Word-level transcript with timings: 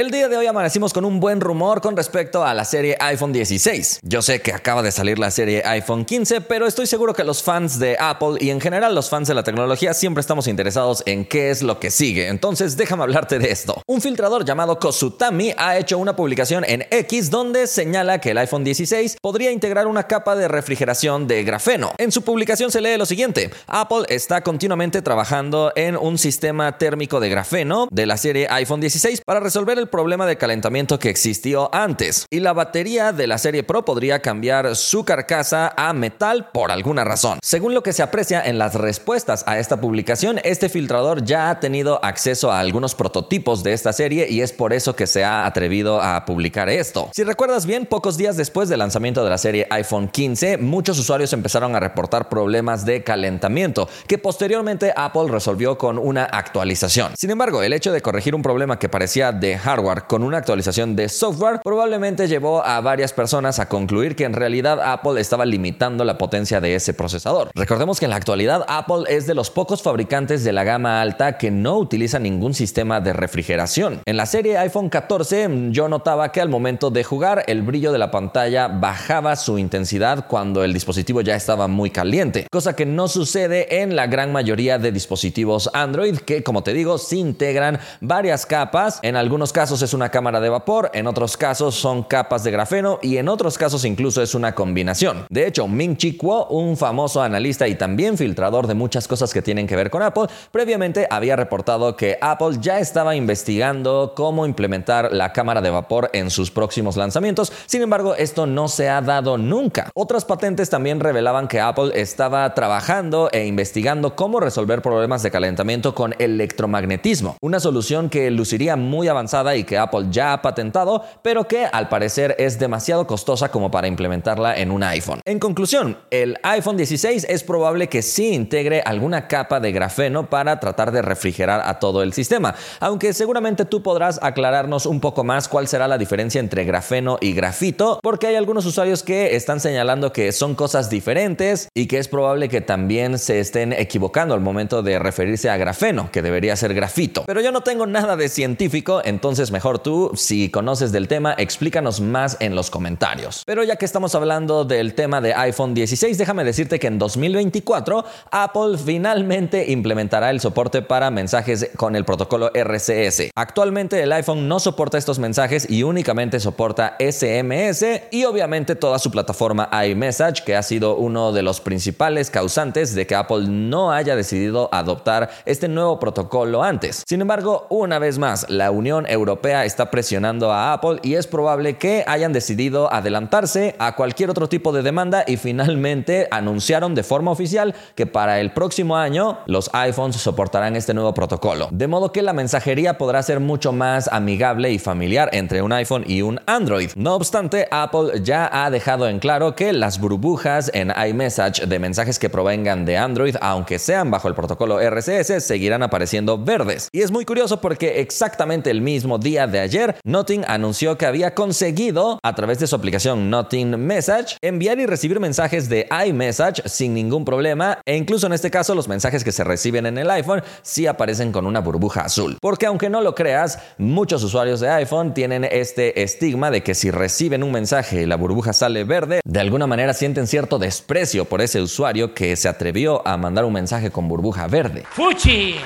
El 0.00 0.10
día 0.10 0.30
de 0.30 0.36
hoy 0.38 0.46
amanecimos 0.46 0.94
con 0.94 1.04
un 1.04 1.20
buen 1.20 1.42
rumor 1.42 1.82
con 1.82 1.94
respecto 1.94 2.42
a 2.42 2.54
la 2.54 2.64
serie 2.64 2.96
iPhone 3.00 3.34
16. 3.34 4.00
Yo 4.02 4.22
sé 4.22 4.40
que 4.40 4.54
acaba 4.54 4.80
de 4.80 4.92
salir 4.92 5.18
la 5.18 5.30
serie 5.30 5.62
iPhone 5.66 6.06
15, 6.06 6.40
pero 6.40 6.66
estoy 6.66 6.86
seguro 6.86 7.12
que 7.12 7.22
los 7.22 7.42
fans 7.42 7.78
de 7.78 7.98
Apple 8.00 8.38
y 8.40 8.48
en 8.48 8.62
general 8.62 8.94
los 8.94 9.10
fans 9.10 9.28
de 9.28 9.34
la 9.34 9.42
tecnología 9.42 9.92
siempre 9.92 10.22
estamos 10.22 10.46
interesados 10.46 11.02
en 11.04 11.26
qué 11.26 11.50
es 11.50 11.60
lo 11.60 11.78
que 11.78 11.90
sigue. 11.90 12.28
Entonces 12.28 12.78
déjame 12.78 13.02
hablarte 13.02 13.38
de 13.38 13.50
esto. 13.50 13.82
Un 13.86 14.00
filtrador 14.00 14.46
llamado 14.46 14.78
Kosutami 14.78 15.52
ha 15.58 15.76
hecho 15.76 15.98
una 15.98 16.16
publicación 16.16 16.64
en 16.66 16.86
X 16.90 17.28
donde 17.28 17.66
señala 17.66 18.22
que 18.22 18.30
el 18.30 18.38
iPhone 18.38 18.64
16 18.64 19.18
podría 19.20 19.52
integrar 19.52 19.86
una 19.86 20.04
capa 20.04 20.34
de 20.34 20.48
refrigeración 20.48 21.26
de 21.26 21.44
grafeno. 21.44 21.92
En 21.98 22.10
su 22.10 22.22
publicación 22.22 22.70
se 22.70 22.80
lee 22.80 22.96
lo 22.96 23.04
siguiente. 23.04 23.50
Apple 23.66 24.06
está 24.08 24.42
continuamente 24.42 25.02
trabajando 25.02 25.74
en 25.76 25.98
un 25.98 26.16
sistema 26.16 26.78
térmico 26.78 27.20
de 27.20 27.28
grafeno 27.28 27.86
de 27.90 28.06
la 28.06 28.16
serie 28.16 28.46
iPhone 28.48 28.80
16 28.80 29.20
para 29.26 29.40
resolver 29.40 29.78
el 29.78 29.89
problema 29.90 30.26
de 30.26 30.36
calentamiento 30.36 30.98
que 30.98 31.10
existió 31.10 31.74
antes. 31.74 32.26
Y 32.30 32.40
la 32.40 32.52
batería 32.52 33.12
de 33.12 33.26
la 33.26 33.38
serie 33.38 33.62
Pro 33.62 33.84
podría 33.84 34.22
cambiar 34.22 34.76
su 34.76 35.04
carcasa 35.04 35.74
a 35.76 35.92
metal 35.92 36.50
por 36.52 36.70
alguna 36.70 37.04
razón. 37.04 37.38
Según 37.42 37.74
lo 37.74 37.82
que 37.82 37.92
se 37.92 38.02
aprecia 38.02 38.42
en 38.42 38.58
las 38.58 38.74
respuestas 38.74 39.44
a 39.46 39.58
esta 39.58 39.80
publicación, 39.80 40.40
este 40.44 40.68
filtrador 40.68 41.24
ya 41.24 41.50
ha 41.50 41.60
tenido 41.60 42.04
acceso 42.04 42.50
a 42.50 42.60
algunos 42.60 42.94
prototipos 42.94 43.62
de 43.62 43.72
esta 43.72 43.92
serie 43.92 44.28
y 44.30 44.40
es 44.42 44.52
por 44.52 44.72
eso 44.72 44.94
que 44.94 45.06
se 45.06 45.24
ha 45.24 45.46
atrevido 45.46 46.00
a 46.00 46.24
publicar 46.24 46.68
esto. 46.68 47.10
Si 47.12 47.24
recuerdas 47.24 47.66
bien, 47.66 47.86
pocos 47.86 48.16
días 48.16 48.36
después 48.36 48.68
del 48.68 48.78
lanzamiento 48.78 49.24
de 49.24 49.30
la 49.30 49.38
serie 49.38 49.66
iPhone 49.70 50.08
15, 50.08 50.58
muchos 50.58 50.98
usuarios 50.98 51.32
empezaron 51.32 51.74
a 51.74 51.80
reportar 51.80 52.28
problemas 52.28 52.84
de 52.84 53.02
calentamiento 53.02 53.88
que 54.06 54.18
posteriormente 54.18 54.92
Apple 54.96 55.28
resolvió 55.28 55.76
con 55.76 55.98
una 55.98 56.24
actualización. 56.24 57.12
Sin 57.16 57.30
embargo, 57.30 57.62
el 57.62 57.72
hecho 57.72 57.92
de 57.92 58.00
corregir 58.00 58.34
un 58.34 58.42
problema 58.42 58.78
que 58.78 58.88
parecía 58.88 59.32
de 59.32 59.58
hardware 59.58 59.79
con 60.06 60.22
una 60.22 60.38
actualización 60.38 60.94
de 60.94 61.08
software 61.08 61.60
probablemente 61.64 62.28
llevó 62.28 62.62
a 62.64 62.80
varias 62.80 63.12
personas 63.12 63.58
a 63.58 63.68
concluir 63.68 64.14
que 64.14 64.24
en 64.24 64.34
realidad 64.34 64.78
Apple 64.82 65.18
estaba 65.20 65.46
limitando 65.46 66.04
la 66.04 66.18
potencia 66.18 66.60
de 66.60 66.74
ese 66.74 66.92
procesador. 66.92 67.50
Recordemos 67.54 67.98
que 67.98 68.04
en 68.04 68.10
la 68.10 68.16
actualidad 68.16 68.64
Apple 68.68 69.04
es 69.08 69.26
de 69.26 69.34
los 69.34 69.50
pocos 69.50 69.82
fabricantes 69.82 70.44
de 70.44 70.52
la 70.52 70.64
gama 70.64 71.00
alta 71.00 71.38
que 71.38 71.50
no 71.50 71.78
utiliza 71.78 72.18
ningún 72.18 72.52
sistema 72.52 73.00
de 73.00 73.14
refrigeración. 73.14 74.02
En 74.04 74.18
la 74.18 74.26
serie 74.26 74.58
iPhone 74.58 74.90
14 74.90 75.70
yo 75.70 75.88
notaba 75.88 76.30
que 76.30 76.42
al 76.42 76.50
momento 76.50 76.90
de 76.90 77.02
jugar 77.02 77.44
el 77.46 77.62
brillo 77.62 77.90
de 77.90 77.98
la 77.98 78.10
pantalla 78.10 78.68
bajaba 78.68 79.34
su 79.36 79.58
intensidad 79.58 80.26
cuando 80.28 80.62
el 80.62 80.74
dispositivo 80.74 81.22
ya 81.22 81.36
estaba 81.36 81.68
muy 81.68 81.90
caliente, 81.90 82.46
cosa 82.50 82.76
que 82.76 82.84
no 82.84 83.08
sucede 83.08 83.80
en 83.82 83.96
la 83.96 84.06
gran 84.06 84.30
mayoría 84.30 84.78
de 84.78 84.92
dispositivos 84.92 85.70
Android 85.72 86.18
que 86.18 86.42
como 86.42 86.62
te 86.62 86.74
digo 86.74 86.98
se 86.98 87.16
integran 87.16 87.80
varias 88.00 88.44
capas, 88.44 88.98
en 89.02 89.16
algunos 89.16 89.52
casos 89.52 89.59
es 89.60 89.92
una 89.92 90.08
cámara 90.08 90.40
de 90.40 90.48
vapor, 90.48 90.90
en 90.94 91.06
otros 91.06 91.36
casos 91.36 91.74
son 91.74 92.02
capas 92.02 92.42
de 92.44 92.50
grafeno 92.50 92.98
y 93.02 93.18
en 93.18 93.28
otros 93.28 93.58
casos 93.58 93.84
incluso 93.84 94.22
es 94.22 94.34
una 94.34 94.54
combinación. 94.54 95.26
De 95.28 95.46
hecho, 95.46 95.68
Ming 95.68 95.98
Chi 95.98 96.16
Kuo, 96.16 96.46
un 96.46 96.78
famoso 96.78 97.20
analista 97.20 97.68
y 97.68 97.74
también 97.74 98.16
filtrador 98.16 98.66
de 98.66 98.72
muchas 98.72 99.06
cosas 99.06 99.34
que 99.34 99.42
tienen 99.42 99.66
que 99.66 99.76
ver 99.76 99.90
con 99.90 100.02
Apple, 100.02 100.28
previamente 100.50 101.06
había 101.10 101.36
reportado 101.36 101.94
que 101.94 102.16
Apple 102.22 102.56
ya 102.58 102.78
estaba 102.78 103.14
investigando 103.14 104.14
cómo 104.16 104.46
implementar 104.46 105.12
la 105.12 105.34
cámara 105.34 105.60
de 105.60 105.68
vapor 105.68 106.08
en 106.14 106.30
sus 106.30 106.50
próximos 106.50 106.96
lanzamientos. 106.96 107.52
Sin 107.66 107.82
embargo, 107.82 108.14
esto 108.14 108.46
no 108.46 108.66
se 108.66 108.88
ha 108.88 109.02
dado 109.02 109.36
nunca. 109.36 109.90
Otras 109.92 110.24
patentes 110.24 110.70
también 110.70 111.00
revelaban 111.00 111.48
que 111.48 111.60
Apple 111.60 111.92
estaba 112.00 112.54
trabajando 112.54 113.28
e 113.30 113.44
investigando 113.44 114.16
cómo 114.16 114.40
resolver 114.40 114.80
problemas 114.80 115.22
de 115.22 115.30
calentamiento 115.30 115.94
con 115.94 116.14
electromagnetismo, 116.18 117.36
una 117.42 117.60
solución 117.60 118.08
que 118.08 118.30
luciría 118.30 118.76
muy 118.76 119.06
avanzada 119.08 119.49
y 119.56 119.64
que 119.64 119.78
Apple 119.78 120.06
ya 120.10 120.32
ha 120.32 120.42
patentado, 120.42 121.04
pero 121.22 121.46
que 121.46 121.66
al 121.66 121.88
parecer 121.88 122.34
es 122.38 122.58
demasiado 122.58 123.06
costosa 123.06 123.50
como 123.50 123.70
para 123.70 123.88
implementarla 123.88 124.56
en 124.56 124.70
un 124.70 124.82
iPhone. 124.82 125.20
En 125.24 125.38
conclusión, 125.38 125.98
el 126.10 126.36
iPhone 126.42 126.76
16 126.76 127.26
es 127.28 127.42
probable 127.42 127.88
que 127.88 128.02
sí 128.02 128.32
integre 128.32 128.82
alguna 128.84 129.28
capa 129.28 129.60
de 129.60 129.72
grafeno 129.72 130.28
para 130.28 130.60
tratar 130.60 130.92
de 130.92 131.02
refrigerar 131.02 131.62
a 131.64 131.78
todo 131.78 132.02
el 132.02 132.12
sistema, 132.12 132.54
aunque 132.80 133.12
seguramente 133.12 133.64
tú 133.64 133.82
podrás 133.82 134.18
aclararnos 134.22 134.86
un 134.86 135.00
poco 135.00 135.24
más 135.24 135.48
cuál 135.48 135.68
será 135.68 135.88
la 135.88 135.98
diferencia 135.98 136.40
entre 136.40 136.64
grafeno 136.64 137.18
y 137.20 137.32
grafito, 137.32 138.00
porque 138.02 138.26
hay 138.26 138.36
algunos 138.36 138.66
usuarios 138.66 139.02
que 139.02 139.36
están 139.36 139.60
señalando 139.60 140.12
que 140.12 140.32
son 140.32 140.54
cosas 140.54 140.90
diferentes 140.90 141.68
y 141.74 141.86
que 141.86 141.98
es 141.98 142.08
probable 142.08 142.48
que 142.48 142.60
también 142.60 143.18
se 143.18 143.40
estén 143.40 143.72
equivocando 143.72 144.34
al 144.34 144.40
momento 144.40 144.82
de 144.82 144.98
referirse 144.98 145.48
a 145.48 145.56
grafeno, 145.56 146.10
que 146.12 146.22
debería 146.22 146.56
ser 146.56 146.74
grafito. 146.74 147.24
Pero 147.26 147.40
yo 147.40 147.52
no 147.52 147.62
tengo 147.62 147.86
nada 147.86 148.16
de 148.16 148.28
científico, 148.28 149.00
entonces 149.04 149.39
mejor 149.50 149.78
tú, 149.78 150.10
si 150.14 150.50
conoces 150.50 150.92
del 150.92 151.08
tema, 151.08 151.34
explícanos 151.38 152.02
más 152.02 152.36
en 152.40 152.54
los 152.54 152.70
comentarios. 152.70 153.42
Pero 153.46 153.64
ya 153.64 153.76
que 153.76 153.86
estamos 153.86 154.14
hablando 154.14 154.66
del 154.66 154.94
tema 154.94 155.22
de 155.22 155.32
iPhone 155.32 155.72
16, 155.72 156.18
déjame 156.18 156.44
decirte 156.44 156.78
que 156.78 156.88
en 156.88 156.98
2024 156.98 158.04
Apple 158.30 158.76
finalmente 158.76 159.70
implementará 159.70 160.28
el 160.28 160.40
soporte 160.40 160.82
para 160.82 161.10
mensajes 161.10 161.70
con 161.76 161.96
el 161.96 162.04
protocolo 162.04 162.50
RCS. 162.52 163.30
Actualmente 163.34 164.02
el 164.02 164.12
iPhone 164.12 164.48
no 164.48 164.60
soporta 164.60 164.98
estos 164.98 165.18
mensajes 165.18 165.70
y 165.70 165.82
únicamente 165.82 166.40
soporta 166.40 166.96
SMS 166.98 167.84
y 168.10 168.24
obviamente 168.24 168.74
toda 168.74 168.98
su 168.98 169.10
plataforma 169.10 169.70
iMessage, 169.86 170.44
que 170.44 170.56
ha 170.56 170.62
sido 170.62 170.96
uno 170.96 171.32
de 171.32 171.42
los 171.42 171.60
principales 171.60 172.30
causantes 172.30 172.94
de 172.94 173.06
que 173.06 173.14
Apple 173.14 173.46
no 173.48 173.92
haya 173.92 174.16
decidido 174.16 174.68
adoptar 174.72 175.30
este 175.44 175.68
nuevo 175.68 175.98
protocolo 175.98 176.62
antes. 176.62 177.04
Sin 177.08 177.20
embargo, 177.20 177.66
una 177.70 177.98
vez 177.98 178.18
más, 178.18 178.48
la 178.48 178.70
Unión 178.70 179.06
Europea 179.06 179.29
está 179.64 179.90
presionando 179.90 180.52
a 180.52 180.72
Apple 180.72 180.98
y 181.02 181.14
es 181.14 181.26
probable 181.26 181.76
que 181.76 182.04
hayan 182.06 182.32
decidido 182.32 182.92
adelantarse 182.92 183.74
a 183.78 183.94
cualquier 183.96 184.30
otro 184.30 184.48
tipo 184.48 184.72
de 184.72 184.82
demanda 184.82 185.24
y 185.26 185.36
finalmente 185.36 186.28
anunciaron 186.30 186.94
de 186.94 187.02
forma 187.02 187.30
oficial 187.30 187.74
que 187.94 188.06
para 188.06 188.40
el 188.40 188.52
próximo 188.52 188.96
año 188.96 189.38
los 189.46 189.70
iPhones 189.72 190.16
soportarán 190.16 190.76
este 190.76 190.94
nuevo 190.94 191.14
protocolo. 191.14 191.68
De 191.70 191.86
modo 191.86 192.12
que 192.12 192.22
la 192.22 192.32
mensajería 192.32 192.98
podrá 192.98 193.22
ser 193.22 193.40
mucho 193.40 193.72
más 193.72 194.08
amigable 194.08 194.70
y 194.70 194.78
familiar 194.78 195.30
entre 195.32 195.62
un 195.62 195.72
iPhone 195.72 196.04
y 196.06 196.22
un 196.22 196.40
Android. 196.46 196.90
No 196.96 197.14
obstante, 197.14 197.68
Apple 197.70 198.22
ya 198.22 198.48
ha 198.52 198.70
dejado 198.70 199.08
en 199.08 199.18
claro 199.18 199.54
que 199.54 199.72
las 199.72 200.00
burbujas 200.00 200.70
en 200.74 200.92
iMessage 201.08 201.66
de 201.66 201.78
mensajes 201.78 202.18
que 202.18 202.28
provengan 202.28 202.84
de 202.84 202.96
Android, 202.96 203.36
aunque 203.40 203.78
sean 203.78 204.10
bajo 204.10 204.28
el 204.28 204.34
protocolo 204.34 204.80
RCS, 204.80 205.44
seguirán 205.44 205.82
apareciendo 205.82 206.38
verdes. 206.38 206.88
Y 206.92 207.02
es 207.02 207.10
muy 207.10 207.24
curioso 207.24 207.60
porque 207.60 208.00
exactamente 208.00 208.70
el 208.70 208.80
mismo 208.80 209.18
día 209.20 209.46
de 209.46 209.60
ayer, 209.60 209.96
Nothing 210.04 210.44
anunció 210.46 210.98
que 210.98 211.06
había 211.06 211.34
conseguido, 211.34 212.18
a 212.22 212.34
través 212.34 212.58
de 212.58 212.66
su 212.66 212.76
aplicación 212.76 213.30
Nothing 213.30 213.78
Message, 213.78 214.36
enviar 214.42 214.78
y 214.78 214.86
recibir 214.86 215.20
mensajes 215.20 215.68
de 215.68 215.88
iMessage 216.06 216.62
sin 216.66 216.94
ningún 216.94 217.24
problema 217.24 217.78
e 217.84 217.96
incluso 217.96 218.26
en 218.26 218.32
este 218.32 218.50
caso 218.50 218.74
los 218.74 218.88
mensajes 218.88 219.24
que 219.24 219.32
se 219.32 219.44
reciben 219.44 219.86
en 219.86 219.98
el 219.98 220.10
iPhone 220.10 220.42
sí 220.62 220.86
aparecen 220.86 221.32
con 221.32 221.46
una 221.46 221.60
burbuja 221.60 222.02
azul. 222.02 222.38
Porque 222.40 222.66
aunque 222.66 222.88
no 222.88 223.00
lo 223.00 223.14
creas, 223.14 223.58
muchos 223.78 224.22
usuarios 224.22 224.60
de 224.60 224.70
iPhone 224.70 225.14
tienen 225.14 225.44
este 225.44 226.02
estigma 226.02 226.50
de 226.50 226.62
que 226.62 226.74
si 226.74 226.90
reciben 226.90 227.42
un 227.42 227.52
mensaje 227.52 228.02
y 228.02 228.06
la 228.06 228.16
burbuja 228.16 228.52
sale 228.52 228.84
verde, 228.84 229.20
de 229.24 229.40
alguna 229.40 229.66
manera 229.66 229.94
sienten 229.94 230.26
cierto 230.26 230.58
desprecio 230.58 231.24
por 231.24 231.40
ese 231.40 231.60
usuario 231.60 232.14
que 232.14 232.34
se 232.36 232.48
atrevió 232.48 233.06
a 233.06 233.16
mandar 233.16 233.44
un 233.44 233.52
mensaje 233.52 233.90
con 233.90 234.08
burbuja 234.08 234.46
verde. 234.46 234.84
¡Fuchi! 234.90 235.56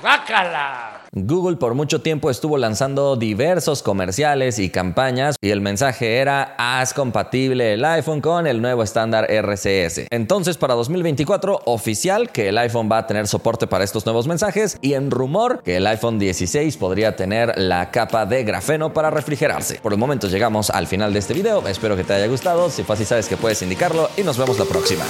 ¡Guácala! 0.00 0.93
Google 1.16 1.56
por 1.58 1.74
mucho 1.74 2.00
tiempo 2.00 2.28
estuvo 2.28 2.58
lanzando 2.58 3.14
diversos 3.14 3.84
comerciales 3.84 4.58
y 4.58 4.68
campañas 4.68 5.36
y 5.40 5.50
el 5.50 5.60
mensaje 5.60 6.16
era 6.16 6.56
haz 6.58 6.92
compatible 6.92 7.74
el 7.74 7.84
iPhone 7.84 8.20
con 8.20 8.48
el 8.48 8.60
nuevo 8.60 8.82
estándar 8.82 9.30
RCS. 9.30 10.08
Entonces 10.10 10.56
para 10.56 10.74
2024 10.74 11.60
oficial 11.66 12.30
que 12.30 12.48
el 12.48 12.58
iPhone 12.58 12.88
va 12.90 12.98
a 12.98 13.06
tener 13.06 13.28
soporte 13.28 13.68
para 13.68 13.84
estos 13.84 14.04
nuevos 14.06 14.26
mensajes 14.26 14.76
y 14.80 14.94
en 14.94 15.12
rumor 15.12 15.62
que 15.62 15.76
el 15.76 15.86
iPhone 15.86 16.18
16 16.18 16.76
podría 16.78 17.14
tener 17.14 17.56
la 17.58 17.92
capa 17.92 18.26
de 18.26 18.42
grafeno 18.42 18.92
para 18.92 19.10
refrigerarse. 19.10 19.78
Por 19.80 19.92
el 19.92 20.00
momento 20.00 20.26
llegamos 20.26 20.70
al 20.70 20.88
final 20.88 21.12
de 21.12 21.20
este 21.20 21.32
video, 21.32 21.64
espero 21.68 21.96
que 21.96 22.02
te 22.02 22.14
haya 22.14 22.26
gustado, 22.26 22.70
si 22.70 22.82
fue 22.82 22.96
así 22.96 23.04
sabes 23.04 23.28
que 23.28 23.36
puedes 23.36 23.62
indicarlo 23.62 24.08
y 24.16 24.22
nos 24.22 24.36
vemos 24.36 24.58
la 24.58 24.64
próxima. 24.64 25.04